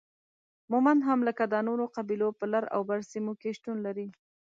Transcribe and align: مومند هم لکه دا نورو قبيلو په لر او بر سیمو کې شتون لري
مومند 0.71 1.01
هم 1.09 1.19
لکه 1.27 1.43
دا 1.53 1.59
نورو 1.67 1.85
قبيلو 1.95 2.27
په 2.39 2.45
لر 2.53 2.63
او 2.75 2.81
بر 2.89 2.99
سیمو 3.11 3.33
کې 3.41 3.55
شتون 3.57 3.77
لري 3.85 4.07